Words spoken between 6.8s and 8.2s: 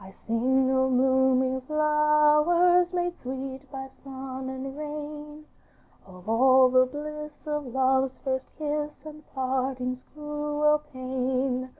bliss of love's